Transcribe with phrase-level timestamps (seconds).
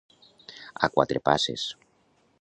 [0.87, 1.69] A quatre passes.